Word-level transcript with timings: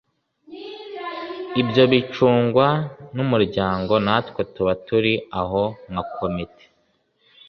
ibyo 1.61 1.83
bicungwa 1.91 2.67
n’umuryango 3.15 3.93
natwe 4.05 4.41
tuba 4.53 4.73
turi 4.85 5.13
aho 5.39 5.63
nka 5.91 6.03
komite 6.15 6.65